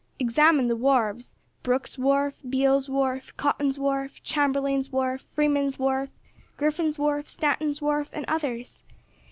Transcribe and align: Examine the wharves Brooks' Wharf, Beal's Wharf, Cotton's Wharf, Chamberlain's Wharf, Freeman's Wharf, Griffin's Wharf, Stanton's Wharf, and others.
Examine 0.17 0.67
the 0.67 0.75
wharves 0.75 1.35
Brooks' 1.61 1.95
Wharf, 1.99 2.41
Beal's 2.49 2.89
Wharf, 2.89 3.37
Cotton's 3.37 3.77
Wharf, 3.77 4.13
Chamberlain's 4.23 4.91
Wharf, 4.91 5.27
Freeman's 5.33 5.77
Wharf, 5.77 6.09
Griffin's 6.57 6.97
Wharf, 6.97 7.29
Stanton's 7.29 7.83
Wharf, 7.83 8.09
and 8.11 8.25
others. 8.27 8.83